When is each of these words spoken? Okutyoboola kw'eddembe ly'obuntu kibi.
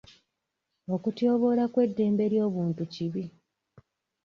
Okutyoboola 0.95 1.63
kw'eddembe 1.73 2.25
ly'obuntu 2.33 2.81
kibi. 2.93 3.23